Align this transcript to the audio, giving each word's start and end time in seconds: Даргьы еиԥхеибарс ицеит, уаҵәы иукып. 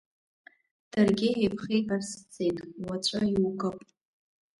Даргьы 0.91 1.29
еиԥхеибарс 1.41 2.09
ицеит, 2.21 2.57
уаҵәы 2.85 3.21
иукып. 3.33 3.77